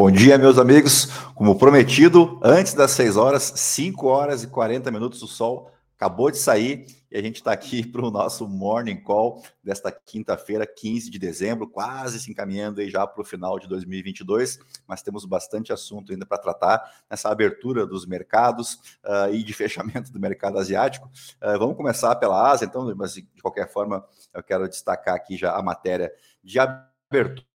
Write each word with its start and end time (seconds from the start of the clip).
Bom 0.00 0.10
dia, 0.10 0.38
meus 0.38 0.56
amigos. 0.56 1.08
Como 1.34 1.58
prometido, 1.58 2.40
antes 2.42 2.72
das 2.72 2.92
6 2.92 3.18
horas, 3.18 3.52
5 3.54 4.06
horas 4.06 4.42
e 4.42 4.46
40 4.46 4.90
minutos, 4.90 5.20
o 5.20 5.26
sol 5.26 5.70
acabou 5.94 6.30
de 6.30 6.38
sair 6.38 6.86
e 7.10 7.18
a 7.18 7.20
gente 7.20 7.36
está 7.36 7.52
aqui 7.52 7.84
para 7.86 8.00
o 8.00 8.10
nosso 8.10 8.48
Morning 8.48 8.96
Call 8.96 9.42
desta 9.62 9.92
quinta-feira, 9.92 10.66
15 10.66 11.10
de 11.10 11.18
dezembro, 11.18 11.68
quase 11.68 12.18
se 12.18 12.30
encaminhando 12.30 12.80
aí 12.80 12.88
já 12.88 13.06
para 13.06 13.20
o 13.20 13.24
final 13.26 13.58
de 13.58 13.68
2022, 13.68 14.58
mas 14.88 15.02
temos 15.02 15.26
bastante 15.26 15.70
assunto 15.70 16.12
ainda 16.12 16.24
para 16.24 16.38
tratar 16.38 16.82
nessa 17.10 17.28
abertura 17.28 17.84
dos 17.84 18.06
mercados 18.06 18.76
uh, 19.04 19.34
e 19.34 19.44
de 19.44 19.52
fechamento 19.52 20.10
do 20.10 20.18
mercado 20.18 20.56
asiático. 20.58 21.10
Uh, 21.42 21.58
vamos 21.58 21.76
começar 21.76 22.16
pela 22.16 22.50
Ásia, 22.50 22.64
então, 22.64 22.90
mas 22.96 23.12
de 23.12 23.42
qualquer 23.42 23.70
forma 23.70 24.02
eu 24.32 24.42
quero 24.42 24.66
destacar 24.66 25.14
aqui 25.14 25.36
já 25.36 25.54
a 25.54 25.62
matéria 25.62 26.10
de 26.42 26.58
abertura 26.58 27.49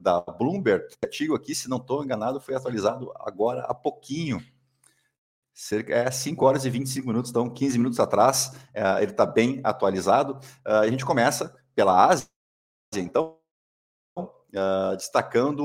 da 0.00 0.20
Bloomberg, 0.20 0.84
o 0.84 1.06
artigo 1.06 1.34
aqui, 1.34 1.54
se 1.54 1.68
não 1.68 1.76
estou 1.76 2.02
enganado, 2.02 2.40
foi 2.40 2.54
atualizado 2.54 3.12
agora 3.16 3.62
há 3.62 3.74
pouquinho. 3.74 4.42
Cerca, 5.52 5.94
é 5.94 6.10
5 6.10 6.44
horas 6.44 6.64
e 6.64 6.70
25 6.70 7.06
minutos, 7.06 7.30
então 7.30 7.50
15 7.50 7.76
minutos 7.76 8.00
atrás, 8.00 8.52
é, 8.72 9.02
ele 9.02 9.10
está 9.10 9.26
bem 9.26 9.60
atualizado. 9.62 10.34
Uh, 10.66 10.80
a 10.80 10.88
gente 10.88 11.04
começa 11.04 11.54
pela 11.74 12.06
Ásia, 12.06 12.26
então, 12.96 13.36
uh, 14.16 14.96
destacando 14.96 15.62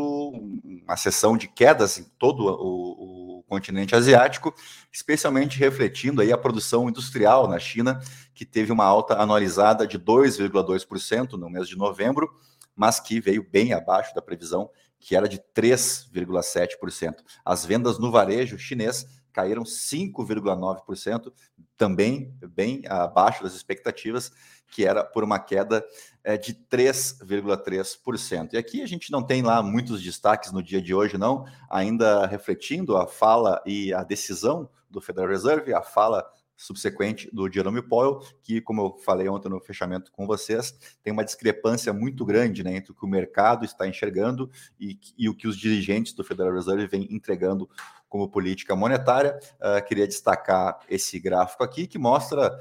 uma 0.64 0.98
sessão 0.98 1.38
de 1.38 1.48
quedas 1.48 1.98
em 1.98 2.04
todo 2.17 2.44
o, 2.45 3.40
o, 3.40 3.44
continente 3.48 3.95
asiático, 3.95 4.54
especialmente 4.92 5.58
refletindo 5.58 6.22
aí 6.22 6.34
a 6.34 6.38
produção 6.38 6.90
industrial 6.90 7.48
na 7.48 7.58
China, 7.58 8.02
que 8.36 8.45
teve 8.45 8.73
uma 8.73 8.84
alta 8.84 9.16
anualizada 9.22 9.88
de 9.88 9.98
2,2% 9.98 11.34
no 11.34 11.50
mês 11.50 11.70
de 11.70 11.78
novembro, 11.78 12.30
mas 12.77 12.99
que 12.99 13.20
veio 13.20 13.44
bem 13.44 13.73
abaixo 13.73 14.16
da 14.16 14.22
previsão, 14.22 14.70
que 14.99 15.16
era 15.16 15.27
de 15.27 15.40
3,7%. 15.55 17.16
As 17.44 17.66
vendas 17.66 17.97
no 17.97 18.11
varejo 18.11 18.58
chinês 18.58 19.06
caíram 19.34 19.64
5,9%, 19.64 21.31
também 21.75 22.34
bem 22.50 22.84
abaixo 22.88 23.44
das 23.44 23.53
expectativas, 23.53 24.31
que 24.72 24.86
era 24.86 25.03
por 25.03 25.23
uma 25.23 25.39
queda 25.39 25.86
é, 26.23 26.38
de 26.38 26.53
3,3%. 26.53 28.53
E 28.53 28.58
aqui 28.58 28.81
a 28.81 28.88
gente 28.88 29.12
não 29.12 29.22
tem 29.22 29.41
lá 29.41 29.62
muitos 29.62 30.02
destaques 30.02 30.52
no 30.52 30.64
dia 30.64 30.81
de 30.81 30.94
hoje, 30.94 31.17
não, 31.17 31.45
ainda 31.69 32.25
refletindo 32.25 32.97
a 32.97 33.08
fala 33.08 33.62
e 33.66 33.94
a 33.94 34.03
decisão 34.03 34.69
do 34.89 35.00
Federal 35.00 35.30
Reserve, 35.30 35.73
a 35.73 35.84
fala 35.84 36.28
subsequente 36.58 37.30
do 37.31 37.50
Jerome 37.50 37.83
Powell, 37.83 38.19
que, 38.41 38.59
como 38.59 38.81
eu 38.81 38.97
falei 38.97 39.30
ontem 39.30 39.47
no 39.47 39.61
fechamento 39.61 40.11
com 40.11 40.25
vocês, 40.25 40.75
tem 41.03 41.13
uma 41.13 41.23
discrepância 41.23 41.94
muito 41.94 42.25
grande 42.25 42.63
né, 42.63 42.75
entre 42.75 42.91
o 42.91 42.95
que 42.95 43.05
o 43.05 43.08
mercado 43.08 43.63
está 43.63 43.88
enxergando 43.88 44.50
e, 44.80 45.00
e 45.16 45.30
o 45.30 45.35
que 45.35 45.47
os 45.47 45.55
dirigentes 45.55 46.13
do 46.13 46.23
Federal 46.23 46.53
Reserve 46.53 46.88
vêm 46.88 47.08
entregando 47.11 47.69
como 48.09 48.28
política 48.28 48.75
monetária. 48.75 49.39
Uh, 49.55 49.85
queria 49.85 50.08
destacar 50.08 50.80
esse 50.89 51.19
gráfico 51.19 51.63
aqui, 51.63 51.85
que 51.85 52.00
mostra 52.00 52.58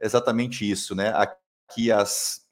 exatamente 0.00 0.68
isso. 0.70 0.94
Né? 0.94 1.08
Aqui 1.08 1.90
as, 1.90 2.46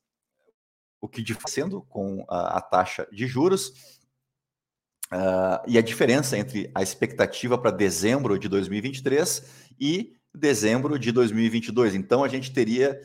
o 1.01 1.09
que 1.09 1.25
sendo 1.47 1.83
com 1.83 2.25
a, 2.29 2.59
a 2.59 2.61
taxa 2.61 3.07
de 3.13 3.27
juros, 3.27 4.01
Uh, 5.13 5.61
e 5.69 5.77
a 5.77 5.83
diferença 5.83 6.39
entre 6.39 6.71
a 6.75 6.83
expectativa 6.83 7.59
para 7.59 7.71
dezembro 7.71 8.39
de 8.39 8.49
2023 8.49 9.45
e 9.79 10.17
dezembro 10.35 10.99
de 10.99 11.13
2022. 11.13 11.95
Então, 11.95 12.25
a 12.25 12.29
gente 12.29 12.53
teria 12.53 13.01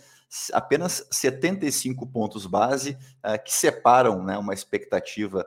apenas 0.54 1.08
75 1.12 2.06
pontos 2.08 2.46
base 2.46 2.98
uh, 3.26 3.42
que 3.44 3.54
separam 3.54 4.24
né, 4.24 4.38
uma 4.38 4.54
expectativa 4.54 5.46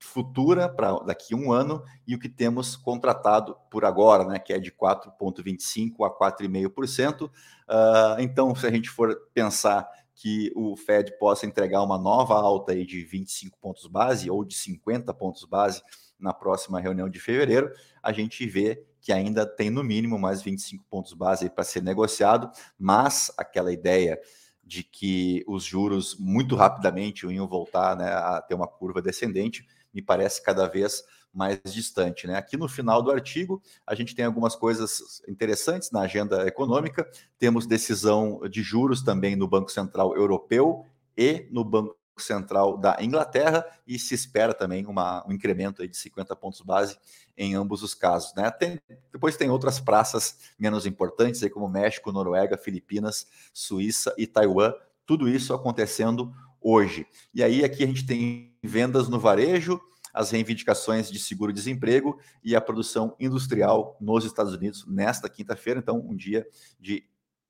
futura 0.00 0.68
para 0.68 0.98
daqui 1.00 1.34
a 1.34 1.36
um 1.36 1.52
ano 1.52 1.82
e 2.06 2.14
o 2.14 2.18
que 2.18 2.28
temos 2.28 2.76
contratado 2.76 3.56
por 3.70 3.84
agora, 3.84 4.24
né, 4.24 4.38
que 4.38 4.52
é 4.52 4.58
de 4.58 4.72
4,25% 4.72 6.04
a 6.04 6.10
4,5%. 6.10 7.22
Uh, 7.22 7.30
ah, 7.68 8.16
então, 8.18 8.54
se 8.54 8.66
a 8.66 8.70
gente 8.70 8.88
for 8.88 9.14
pensar 9.34 9.86
que 10.14 10.50
o 10.56 10.74
Fed 10.76 11.18
possa 11.18 11.44
entregar 11.44 11.82
uma 11.82 11.98
nova 11.98 12.34
alta 12.34 12.72
aí 12.72 12.86
de 12.86 13.04
25 13.04 13.58
pontos 13.58 13.86
base 13.86 14.30
ou 14.30 14.44
de 14.44 14.54
50 14.54 15.12
pontos 15.12 15.44
base 15.44 15.82
na 16.18 16.32
próxima 16.32 16.80
reunião 16.80 17.08
de 17.08 17.20
fevereiro, 17.20 17.70
a 18.02 18.12
gente 18.12 18.46
vê 18.46 18.84
que 19.00 19.12
ainda 19.12 19.46
tem 19.46 19.70
no 19.70 19.84
mínimo 19.84 20.18
mais 20.18 20.42
25 20.42 20.84
pontos 20.90 21.12
base 21.12 21.48
para 21.48 21.64
ser 21.64 21.82
negociado, 21.82 22.50
mas 22.78 23.30
aquela 23.36 23.72
ideia 23.72 24.20
de 24.64 24.82
que 24.82 25.44
os 25.46 25.62
juros 25.62 26.16
muito 26.18 26.56
rapidamente 26.56 27.26
iam 27.26 27.46
voltar 27.46 27.96
né, 27.96 28.08
a 28.08 28.42
ter 28.42 28.54
uma 28.54 28.66
curva 28.66 29.00
descendente, 29.00 29.64
me 29.94 30.02
parece 30.02 30.42
cada 30.42 30.66
vez 30.66 31.04
mais 31.32 31.60
distante. 31.66 32.26
Né? 32.26 32.34
Aqui 32.36 32.56
no 32.56 32.68
final 32.68 33.02
do 33.02 33.10
artigo, 33.10 33.62
a 33.86 33.94
gente 33.94 34.14
tem 34.14 34.24
algumas 34.24 34.56
coisas 34.56 35.22
interessantes 35.28 35.90
na 35.90 36.00
agenda 36.00 36.46
econômica. 36.46 37.08
Temos 37.38 37.66
decisão 37.66 38.40
de 38.50 38.62
juros 38.62 39.02
também 39.02 39.36
no 39.36 39.46
Banco 39.46 39.70
Central 39.70 40.16
Europeu 40.16 40.84
e 41.16 41.46
no 41.50 41.64
Banco 41.64 41.95
Central 42.18 42.76
da 42.76 42.96
Inglaterra 43.00 43.64
e 43.86 43.98
se 43.98 44.14
espera 44.14 44.54
também 44.54 44.86
uma, 44.86 45.26
um 45.26 45.32
incremento 45.32 45.86
de 45.86 45.96
50 45.96 46.34
pontos 46.36 46.60
base 46.60 46.98
em 47.36 47.54
ambos 47.54 47.82
os 47.82 47.94
casos. 47.94 48.34
Né? 48.34 48.50
Tem, 48.50 48.80
depois 49.12 49.36
tem 49.36 49.50
outras 49.50 49.78
praças 49.78 50.38
menos 50.58 50.86
importantes, 50.86 51.42
aí 51.42 51.50
como 51.50 51.68
México, 51.68 52.12
Noruega, 52.12 52.56
Filipinas, 52.56 53.26
Suíça 53.52 54.14
e 54.16 54.26
Taiwan, 54.26 54.72
tudo 55.04 55.28
isso 55.28 55.54
acontecendo 55.54 56.34
hoje. 56.60 57.06
E 57.32 57.42
aí 57.42 57.64
aqui 57.64 57.84
a 57.84 57.86
gente 57.86 58.06
tem 58.06 58.56
vendas 58.62 59.08
no 59.08 59.20
varejo, 59.20 59.80
as 60.12 60.30
reivindicações 60.30 61.10
de 61.10 61.18
seguro-desemprego 61.18 62.18
e 62.42 62.56
a 62.56 62.60
produção 62.60 63.14
industrial 63.20 63.96
nos 64.00 64.24
Estados 64.24 64.54
Unidos 64.54 64.86
nesta 64.86 65.28
quinta-feira, 65.28 65.78
então 65.78 65.98
um 65.98 66.16
dia 66.16 66.46
de 66.80 67.04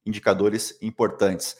indicadores 0.04 0.76
importantes. 0.82 1.56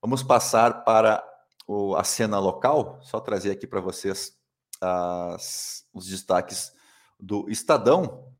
Vamos 0.00 0.22
passar 0.22 0.84
para 0.84 1.22
o, 1.66 1.96
a 1.96 2.04
cena 2.04 2.38
local, 2.38 2.98
só 3.02 3.18
trazer 3.20 3.50
aqui 3.50 3.66
para 3.66 3.80
vocês 3.80 4.36
as, 4.80 5.84
os 5.92 6.06
destaques 6.06 6.72
do 7.18 7.48
Estadão, 7.50 8.32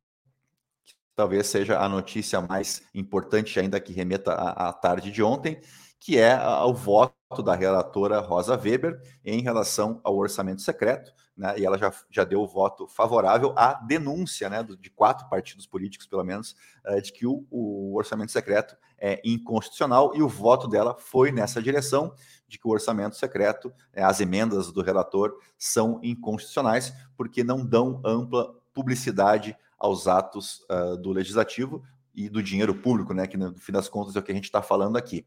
que 0.85 0.95
talvez 1.15 1.47
seja 1.47 1.79
a 1.79 1.89
notícia 1.89 2.41
mais 2.41 2.83
importante 2.95 3.59
ainda 3.59 3.81
que 3.81 3.93
remeta 3.93 4.33
à, 4.33 4.69
à 4.69 4.73
tarde 4.73 5.11
de 5.11 5.23
ontem, 5.23 5.61
que 5.99 6.19
é 6.19 6.39
o 6.65 6.75
voto 6.75 7.43
da 7.45 7.55
relatora 7.55 8.21
Rosa 8.21 8.57
Weber 8.57 9.01
em 9.25 9.43
relação 9.43 10.01
ao 10.05 10.17
orçamento 10.17 10.63
secreto, 10.63 11.13
né, 11.37 11.59
e 11.59 11.67
ela 11.67 11.77
já, 11.77 11.93
já 12.11 12.25
deu 12.25 12.41
o 12.41 12.47
voto 12.47 12.87
favorável 12.89 13.53
à 13.57 13.75
denúncia 13.75 14.49
né, 14.49 14.63
de 14.63 14.91
quatro 14.91 15.29
partidos 15.29 15.67
políticos, 15.67 16.07
pelo 16.07 16.25
menos, 16.25 16.57
eh, 16.87 17.01
de 17.01 17.13
que 17.13 17.27
o, 17.27 17.45
o 17.51 17.95
orçamento 17.97 18.33
secreto 18.33 18.77
é 18.99 19.21
inconstitucional, 19.25 20.13
e 20.15 20.23
o 20.23 20.29
voto 20.29 20.67
dela 20.67 20.97
foi 20.99 21.31
nessa 21.31 21.61
direção 21.61 22.15
de 22.49 22.59
que 22.59 22.67
o 22.67 22.71
orçamento 22.71 23.17
secreto, 23.17 23.73
eh, 23.93 24.03
as 24.03 24.21
emendas 24.21 24.73
do 24.73 24.81
relator 24.81 25.39
são 25.59 26.01
inconstitucionais, 26.03 26.93
porque 27.17 27.45
não 27.45 27.65
dão 27.65 28.01
ampla 28.05 28.55
publicidade 28.73 29.57
aos 29.79 30.07
atos 30.07 30.65
uh, 30.71 30.97
do 30.97 31.13
legislativo 31.13 31.83
e 32.15 32.29
do 32.29 32.43
dinheiro 32.43 32.75
público, 32.75 33.13
né, 33.13 33.27
que 33.27 33.37
no 33.37 33.55
fim 33.57 33.73
das 33.73 33.89
contas 33.89 34.17
é 34.17 34.19
o 34.19 34.23
que 34.23 34.33
a 34.33 34.35
gente 34.35 34.45
está 34.45 34.63
falando 34.63 34.97
aqui. 34.97 35.27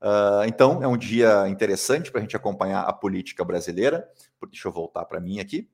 Uh, 0.00 0.44
então, 0.46 0.82
é 0.82 0.88
um 0.88 0.96
dia 0.96 1.46
interessante 1.48 2.10
para 2.10 2.20
a 2.20 2.22
gente 2.22 2.36
acompanhar 2.36 2.82
a 2.82 2.92
política 2.92 3.44
brasileira. 3.44 4.08
Deixa 4.50 4.66
eu 4.66 4.72
voltar 4.72 5.04
para 5.04 5.20
mim 5.20 5.40
aqui, 5.40 5.68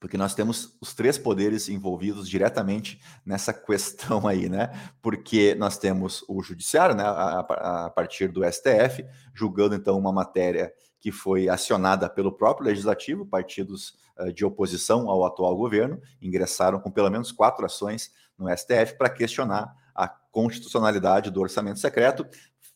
porque 0.00 0.16
nós 0.16 0.34
temos 0.34 0.76
os 0.80 0.92
três 0.92 1.16
poderes 1.16 1.68
envolvidos 1.68 2.28
diretamente 2.28 3.00
nessa 3.24 3.52
questão 3.54 4.26
aí, 4.26 4.48
né? 4.48 4.70
Porque 5.00 5.54
nós 5.54 5.78
temos 5.78 6.24
o 6.28 6.42
judiciário, 6.42 6.96
né, 6.96 7.04
a, 7.04 7.86
a 7.86 7.90
partir 7.90 8.28
do 8.28 8.42
STF, 8.44 9.06
julgando 9.32 9.76
então 9.76 9.96
uma 9.96 10.12
matéria 10.12 10.72
que 10.98 11.12
foi 11.12 11.48
acionada 11.48 12.08
pelo 12.08 12.32
próprio 12.32 12.66
legislativo, 12.66 13.24
partidos 13.24 13.96
uh, 14.18 14.32
de 14.32 14.44
oposição 14.44 15.08
ao 15.08 15.24
atual 15.24 15.56
governo 15.56 16.00
ingressaram 16.20 16.80
com 16.80 16.90
pelo 16.90 17.10
menos 17.10 17.30
quatro 17.30 17.64
ações 17.64 18.10
no 18.36 18.48
STF 18.56 18.96
para 18.98 19.08
questionar 19.08 19.72
a 19.94 20.08
constitucionalidade 20.08 21.30
do 21.30 21.40
orçamento 21.40 21.78
secreto 21.78 22.26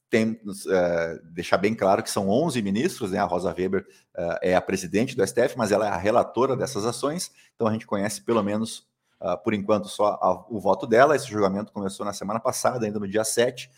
tem, 0.09 0.33
uh, 0.33 1.25
deixar 1.25 1.57
bem 1.57 1.75
claro 1.75 2.03
que 2.03 2.11
são 2.11 2.29
11 2.29 2.63
ministros, 2.63 3.11
né? 3.11 3.19
A 3.19 3.25
Rosa 3.25 3.55
Weber 3.57 3.87
uh, 4.17 4.39
é 4.41 4.55
a 4.55 4.61
presidente 4.61 5.17
do 5.17 5.27
STF, 5.27 5.57
mas 5.57 5.73
ela 5.73 5.87
é 5.87 5.91
a 5.91 5.97
relatora 5.97 6.57
dessas 6.57 6.85
ações, 6.85 7.33
então 7.55 7.67
a 7.67 7.73
gente 7.73 7.87
conhece 7.87 8.23
pelo 8.23 8.43
menos, 8.43 8.87
uh, 9.21 9.37
por 9.43 9.53
enquanto, 9.53 9.89
só 9.89 10.19
a, 10.21 10.47
o 10.49 10.61
voto 10.61 10.87
dela. 10.87 11.17
Esse 11.17 11.29
julgamento 11.29 11.73
começou 11.73 12.07
na 12.07 12.13
semana 12.13 12.39
passada, 12.39 12.87
ainda 12.87 12.99
no 12.99 13.09
dia 13.09 13.25
7. 13.25 13.71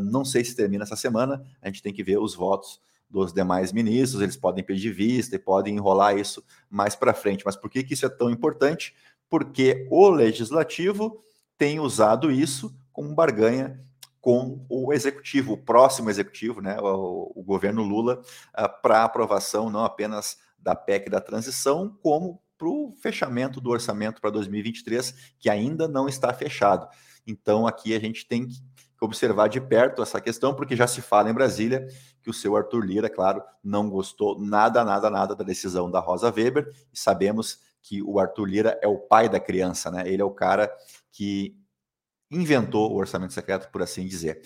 não 0.00 0.24
sei 0.24 0.42
se 0.44 0.56
termina 0.56 0.84
essa 0.84 0.96
semana, 0.96 1.44
a 1.60 1.66
gente 1.66 1.82
tem 1.82 1.92
que 1.92 2.02
ver 2.02 2.18
os 2.18 2.34
votos 2.34 2.80
dos 3.10 3.32
demais 3.32 3.72
ministros, 3.72 4.22
eles 4.22 4.36
podem 4.36 4.62
pedir 4.62 4.92
vista 4.92 5.34
e 5.34 5.38
podem 5.38 5.74
enrolar 5.74 6.16
isso 6.16 6.42
mais 6.70 6.94
para 6.94 7.12
frente. 7.12 7.44
Mas 7.44 7.56
por 7.56 7.68
que, 7.68 7.82
que 7.82 7.92
isso 7.92 8.06
é 8.06 8.08
tão 8.08 8.30
importante? 8.30 8.94
Porque 9.28 9.86
o 9.90 10.08
legislativo 10.08 11.22
tem 11.58 11.80
usado 11.80 12.30
isso 12.30 12.74
como 12.92 13.14
barganha 13.14 13.78
com 14.20 14.64
o 14.68 14.92
executivo, 14.92 15.54
o 15.54 15.58
próximo 15.58 16.10
executivo, 16.10 16.60
né, 16.60 16.78
o, 16.80 17.32
o 17.34 17.42
governo 17.42 17.82
Lula, 17.82 18.20
uh, 18.58 18.82
para 18.82 19.04
aprovação 19.04 19.70
não 19.70 19.84
apenas 19.84 20.38
da 20.58 20.74
PEC 20.74 21.08
da 21.08 21.20
transição, 21.20 21.96
como 22.02 22.40
para 22.58 22.68
o 22.68 22.92
fechamento 23.00 23.60
do 23.60 23.70
orçamento 23.70 24.20
para 24.20 24.28
2023, 24.28 25.34
que 25.38 25.48
ainda 25.48 25.88
não 25.88 26.06
está 26.06 26.32
fechado. 26.34 26.86
Então, 27.26 27.66
aqui 27.66 27.94
a 27.94 27.98
gente 27.98 28.26
tem 28.26 28.46
que 28.46 28.60
observar 29.00 29.48
de 29.48 29.60
perto 29.60 30.02
essa 30.02 30.20
questão, 30.20 30.54
porque 30.54 30.76
já 30.76 30.86
se 30.86 31.00
fala 31.00 31.30
em 31.30 31.34
Brasília 31.34 31.86
que 32.20 32.28
o 32.28 32.34
seu 32.34 32.54
Arthur 32.54 32.84
Lira, 32.84 33.08
claro, 33.08 33.42
não 33.64 33.88
gostou 33.88 34.38
nada, 34.38 34.84
nada, 34.84 35.08
nada 35.08 35.34
da 35.34 35.42
decisão 35.42 35.90
da 35.90 36.00
Rosa 36.00 36.30
Weber, 36.30 36.70
e 36.92 36.98
sabemos 36.98 37.60
que 37.80 38.02
o 38.02 38.18
Arthur 38.18 38.44
Lira 38.44 38.78
é 38.82 38.88
o 38.88 38.98
pai 38.98 39.26
da 39.26 39.40
criança, 39.40 39.90
né? 39.90 40.06
Ele 40.06 40.20
é 40.20 40.24
o 40.24 40.30
cara 40.30 40.70
que 41.10 41.56
inventou 42.30 42.92
o 42.92 42.96
orçamento 42.96 43.32
secreto, 43.32 43.70
por 43.70 43.82
assim 43.82 44.06
dizer. 44.06 44.42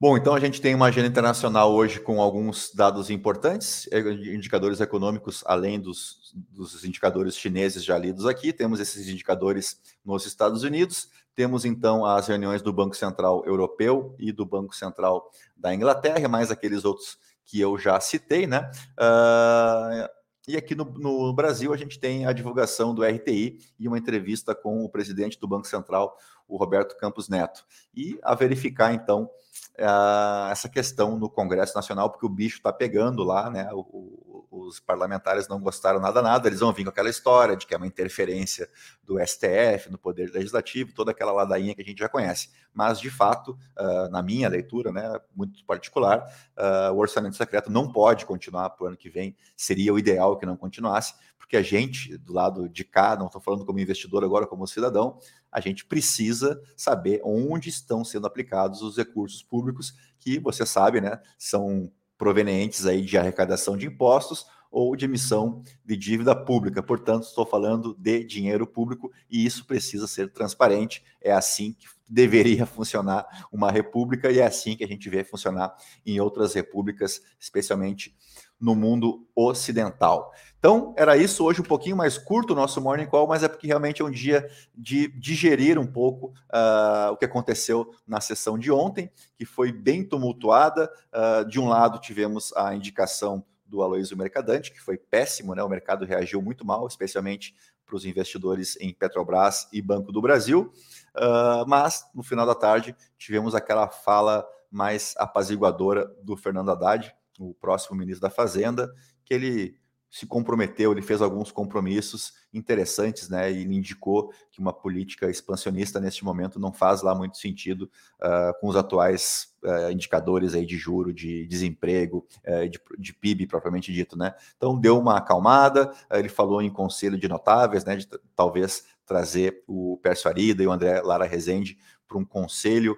Bom, 0.00 0.16
então 0.16 0.32
a 0.32 0.38
gente 0.38 0.60
tem 0.60 0.76
uma 0.76 0.86
agenda 0.86 1.08
internacional 1.08 1.74
hoje 1.74 1.98
com 1.98 2.22
alguns 2.22 2.72
dados 2.72 3.10
importantes, 3.10 3.88
eh, 3.90 3.98
indicadores 4.32 4.80
econômicos, 4.80 5.42
além 5.44 5.80
dos, 5.80 6.32
dos 6.34 6.84
indicadores 6.84 7.36
chineses 7.36 7.84
já 7.84 7.98
lidos 7.98 8.24
aqui, 8.24 8.52
temos 8.52 8.78
esses 8.78 9.08
indicadores 9.08 9.80
nos 10.04 10.24
Estados 10.24 10.62
Unidos, 10.62 11.08
temos 11.34 11.64
então 11.64 12.06
as 12.06 12.28
reuniões 12.28 12.62
do 12.62 12.72
Banco 12.72 12.96
Central 12.96 13.44
Europeu 13.44 14.14
e 14.20 14.30
do 14.30 14.46
Banco 14.46 14.74
Central 14.74 15.32
da 15.56 15.74
Inglaterra, 15.74 16.28
mais 16.28 16.52
aqueles 16.52 16.84
outros 16.84 17.18
que 17.44 17.60
eu 17.60 17.76
já 17.76 17.98
citei, 17.98 18.46
né? 18.46 18.70
Uh, 18.98 20.08
e 20.46 20.56
aqui 20.56 20.74
no, 20.74 20.84
no, 20.84 21.32
Brasil 21.32 21.74
a 21.74 21.76
gente 21.76 21.98
tem 21.98 22.24
a 22.24 22.32
divulgação 22.32 22.94
do 22.94 23.04
RTI 23.04 23.58
e 23.78 23.86
uma 23.86 23.98
entrevista 23.98 24.54
com 24.54 24.84
o 24.84 24.88
presidente 24.88 25.38
do 25.38 25.46
Banco 25.46 25.66
Central, 25.66 26.16
o 26.48 26.56
Roberto 26.56 26.96
Campos 26.96 27.28
Neto, 27.28 27.64
e 27.94 28.18
a 28.22 28.34
verificar 28.34 28.92
então 28.92 29.30
uh, 29.78 30.50
essa 30.50 30.68
questão 30.68 31.18
no 31.18 31.28
Congresso 31.28 31.74
Nacional, 31.74 32.10
porque 32.10 32.26
o 32.26 32.30
bicho 32.30 32.56
está 32.56 32.72
pegando 32.72 33.22
lá, 33.22 33.50
né? 33.50 33.68
O, 33.72 34.27
os 34.68 34.78
parlamentares 34.78 35.48
não 35.48 35.60
gostaram 35.60 35.98
nada, 35.98 36.22
nada, 36.22 36.48
eles 36.48 36.60
vão 36.60 36.72
vir 36.72 36.84
com 36.84 36.90
aquela 36.90 37.08
história 37.08 37.56
de 37.56 37.66
que 37.66 37.74
é 37.74 37.76
uma 37.76 37.86
interferência 37.86 38.68
do 39.02 39.18
STF 39.18 39.90
no 39.90 39.98
Poder 39.98 40.30
Legislativo, 40.30 40.92
toda 40.92 41.10
aquela 41.10 41.32
ladainha 41.32 41.74
que 41.74 41.82
a 41.82 41.84
gente 41.84 41.98
já 41.98 42.08
conhece. 42.08 42.50
Mas, 42.72 43.00
de 43.00 43.10
fato, 43.10 43.58
uh, 43.78 44.08
na 44.10 44.22
minha 44.22 44.48
leitura, 44.48 44.92
né, 44.92 45.18
muito 45.34 45.64
particular, 45.64 46.20
uh, 46.56 46.92
o 46.92 46.98
orçamento 46.98 47.36
secreto 47.36 47.70
não 47.70 47.90
pode 47.90 48.26
continuar 48.26 48.70
para 48.70 48.84
o 48.84 48.86
ano 48.88 48.96
que 48.96 49.08
vem, 49.08 49.36
seria 49.56 49.92
o 49.92 49.98
ideal 49.98 50.36
que 50.36 50.46
não 50.46 50.56
continuasse, 50.56 51.14
porque 51.38 51.56
a 51.56 51.62
gente, 51.62 52.16
do 52.18 52.34
lado 52.34 52.68
de 52.68 52.84
cá, 52.84 53.16
não 53.16 53.26
estou 53.26 53.40
falando 53.40 53.64
como 53.64 53.80
investidor 53.80 54.22
agora, 54.22 54.46
como 54.46 54.66
cidadão, 54.66 55.18
a 55.50 55.60
gente 55.60 55.86
precisa 55.86 56.60
saber 56.76 57.22
onde 57.24 57.70
estão 57.70 58.04
sendo 58.04 58.26
aplicados 58.26 58.82
os 58.82 58.98
recursos 58.98 59.42
públicos 59.42 59.94
que, 60.20 60.38
você 60.38 60.66
sabe, 60.66 61.00
né, 61.00 61.18
são 61.38 61.90
provenientes 62.18 62.84
aí 62.84 63.00
de 63.00 63.16
arrecadação 63.16 63.76
de 63.76 63.86
impostos 63.86 64.46
ou 64.70 64.94
de 64.94 65.04
emissão 65.04 65.62
de 65.84 65.96
dívida 65.96 66.34
pública. 66.34 66.82
Portanto, 66.82 67.24
estou 67.24 67.46
falando 67.46 67.94
de 67.98 68.24
dinheiro 68.24 68.66
público 68.66 69.10
e 69.30 69.44
isso 69.44 69.66
precisa 69.66 70.06
ser 70.06 70.32
transparente. 70.32 71.02
É 71.20 71.32
assim 71.32 71.72
que 71.72 71.86
deveria 72.08 72.64
funcionar 72.66 73.26
uma 73.52 73.70
república 73.70 74.30
e 74.30 74.38
é 74.38 74.46
assim 74.46 74.76
que 74.76 74.84
a 74.84 74.88
gente 74.88 75.08
vê 75.10 75.22
funcionar 75.24 75.74
em 76.04 76.20
outras 76.20 76.54
repúblicas, 76.54 77.20
especialmente 77.38 78.16
no 78.60 78.74
mundo 78.74 79.26
ocidental. 79.36 80.32
Então, 80.58 80.92
era 80.96 81.16
isso. 81.16 81.44
Hoje 81.44 81.60
um 81.60 81.64
pouquinho 81.64 81.96
mais 81.96 82.18
curto 82.18 82.52
o 82.52 82.56
nosso 82.56 82.80
Morning 82.80 83.06
Call, 83.06 83.28
mas 83.28 83.44
é 83.44 83.48
porque 83.48 83.68
realmente 83.68 84.02
é 84.02 84.04
um 84.04 84.10
dia 84.10 84.50
de 84.74 85.08
digerir 85.16 85.78
um 85.78 85.86
pouco 85.86 86.32
uh, 86.52 87.12
o 87.12 87.16
que 87.16 87.24
aconteceu 87.24 87.94
na 88.06 88.20
sessão 88.20 88.58
de 88.58 88.72
ontem, 88.72 89.10
que 89.36 89.44
foi 89.44 89.70
bem 89.70 90.02
tumultuada. 90.02 90.90
Uh, 91.12 91.48
de 91.48 91.60
um 91.60 91.68
lado, 91.68 92.00
tivemos 92.00 92.52
a 92.56 92.74
indicação 92.74 93.44
do 93.68 93.82
Aloysio 93.82 94.16
Mercadante, 94.16 94.72
que 94.72 94.80
foi 94.80 94.96
péssimo, 94.96 95.54
né? 95.54 95.62
O 95.62 95.68
mercado 95.68 96.04
reagiu 96.04 96.40
muito 96.40 96.64
mal, 96.64 96.86
especialmente 96.86 97.54
para 97.84 97.96
os 97.96 98.04
investidores 98.04 98.76
em 98.80 98.92
Petrobras 98.92 99.68
e 99.72 99.80
Banco 99.80 100.12
do 100.12 100.20
Brasil. 100.20 100.72
Uh, 101.16 101.66
mas, 101.66 102.08
no 102.14 102.22
final 102.22 102.46
da 102.46 102.54
tarde, 102.54 102.94
tivemos 103.16 103.54
aquela 103.54 103.88
fala 103.88 104.46
mais 104.70 105.14
apaziguadora 105.16 106.06
do 106.22 106.36
Fernando 106.36 106.70
Haddad, 106.70 107.14
o 107.38 107.54
próximo 107.54 107.96
ministro 107.96 108.22
da 108.22 108.30
Fazenda, 108.30 108.92
que 109.24 109.32
ele 109.32 109.78
se 110.10 110.26
comprometeu, 110.26 110.92
ele 110.92 111.02
fez 111.02 111.20
alguns 111.20 111.52
compromissos 111.52 112.32
interessantes, 112.52 113.28
né? 113.28 113.52
E 113.52 113.62
indicou 113.64 114.32
que 114.50 114.58
uma 114.58 114.72
política 114.72 115.28
expansionista 115.28 116.00
neste 116.00 116.24
momento 116.24 116.58
não 116.58 116.72
faz 116.72 117.02
lá 117.02 117.14
muito 117.14 117.36
sentido 117.36 117.90
uh, 118.20 118.58
com 118.58 118.68
os 118.68 118.76
atuais 118.76 119.54
uh, 119.62 119.90
indicadores 119.90 120.54
aí 120.54 120.64
de 120.64 120.78
juro, 120.78 121.12
de 121.12 121.46
desemprego, 121.46 122.26
uh, 122.46 122.68
de, 122.68 122.80
de, 122.98 123.12
PIB 123.12 123.46
propriamente 123.46 123.92
dito, 123.92 124.16
né? 124.16 124.34
Então 124.56 124.78
deu 124.80 124.98
uma 124.98 125.18
acalmada, 125.18 125.92
ele 126.10 126.28
falou 126.28 126.62
em 126.62 126.70
conselho 126.70 127.18
de 127.18 127.28
notáveis, 127.28 127.84
né? 127.84 127.96
De 127.96 128.08
talvez 128.34 128.84
trazer 129.04 129.62
o 129.66 129.98
Pércio 130.02 130.28
Arida 130.30 130.62
e 130.62 130.66
o 130.66 130.72
André 130.72 131.02
Lara 131.02 131.26
Rezende 131.26 131.78
para 132.06 132.18
um 132.18 132.24
conselho 132.24 132.96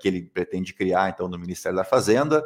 que 0.00 0.06
ele 0.06 0.22
pretende 0.22 0.72
criar 0.72 1.10
então 1.10 1.28
no 1.28 1.38
Ministério 1.38 1.76
da 1.76 1.84
Fazenda 1.84 2.42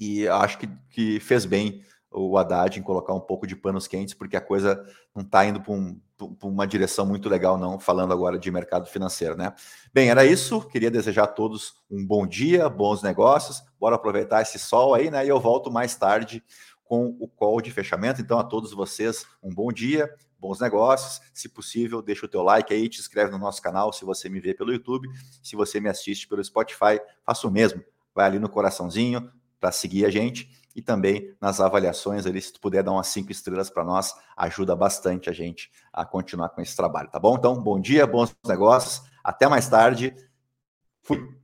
e 0.00 0.26
acho 0.26 0.58
que, 0.58 0.66
que 0.88 1.20
fez 1.20 1.44
bem 1.44 1.84
o 2.10 2.36
Haddad 2.36 2.78
em 2.78 2.82
colocar 2.82 3.14
um 3.14 3.20
pouco 3.20 3.46
de 3.46 3.54
panos 3.54 3.86
quentes, 3.86 4.14
porque 4.14 4.36
a 4.36 4.40
coisa 4.40 4.82
não 5.14 5.22
está 5.22 5.44
indo 5.44 5.60
para 5.60 5.72
um, 5.72 6.00
uma 6.42 6.66
direção 6.66 7.06
muito 7.06 7.28
legal, 7.28 7.56
não, 7.56 7.78
falando 7.78 8.12
agora 8.12 8.38
de 8.38 8.50
mercado 8.50 8.86
financeiro, 8.86 9.36
né? 9.36 9.52
Bem, 9.92 10.10
era 10.10 10.24
isso. 10.24 10.62
Queria 10.62 10.90
desejar 10.90 11.24
a 11.24 11.28
todos 11.28 11.74
um 11.88 12.04
bom 12.04 12.26
dia, 12.26 12.68
bons 12.68 13.02
negócios. 13.02 13.62
Bora 13.78 13.94
aproveitar 13.94 14.42
esse 14.42 14.58
sol 14.58 14.94
aí, 14.94 15.10
né? 15.10 15.24
E 15.24 15.28
eu 15.28 15.38
volto 15.38 15.70
mais 15.70 15.94
tarde 15.94 16.42
com 16.82 17.16
o 17.20 17.28
call 17.28 17.60
de 17.60 17.70
fechamento. 17.70 18.20
Então, 18.20 18.38
a 18.38 18.44
todos 18.44 18.72
vocês, 18.72 19.24
um 19.40 19.54
bom 19.54 19.70
dia, 19.70 20.12
bons 20.36 20.58
negócios. 20.58 21.20
Se 21.32 21.48
possível, 21.48 22.02
deixa 22.02 22.26
o 22.26 22.28
teu 22.28 22.42
like 22.42 22.74
aí, 22.74 22.88
te 22.88 22.98
inscreve 22.98 23.30
no 23.30 23.38
nosso 23.38 23.62
canal 23.62 23.92
se 23.92 24.04
você 24.04 24.28
me 24.28 24.40
vê 24.40 24.52
pelo 24.52 24.72
YouTube. 24.72 25.08
Se 25.40 25.54
você 25.54 25.78
me 25.78 25.88
assiste 25.88 26.26
pelo 26.26 26.42
Spotify, 26.42 27.00
faça 27.24 27.46
o 27.46 27.50
mesmo. 27.50 27.84
Vai 28.12 28.26
ali 28.26 28.40
no 28.40 28.48
coraçãozinho, 28.48 29.30
para 29.60 29.70
seguir 29.70 30.06
a 30.06 30.10
gente 30.10 30.50
e 30.74 30.80
também 30.80 31.34
nas 31.40 31.60
avaliações 31.60 32.26
ali, 32.26 32.40
se 32.40 32.52
tu 32.52 32.60
puder 32.60 32.82
dar 32.82 32.92
umas 32.92 33.08
cinco 33.08 33.30
estrelas 33.30 33.68
para 33.68 33.84
nós, 33.84 34.14
ajuda 34.36 34.74
bastante 34.74 35.28
a 35.28 35.32
gente 35.32 35.70
a 35.92 36.04
continuar 36.04 36.48
com 36.50 36.60
esse 36.60 36.74
trabalho, 36.74 37.10
tá 37.10 37.18
bom? 37.18 37.36
Então, 37.36 37.60
bom 37.60 37.80
dia, 37.80 38.06
bons 38.06 38.34
negócios, 38.46 39.02
até 39.22 39.48
mais 39.48 39.68
tarde. 39.68 40.14
Fui. 41.02 41.39